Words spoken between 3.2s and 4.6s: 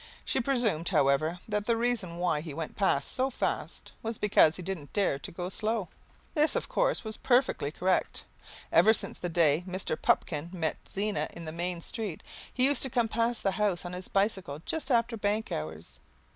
fast was because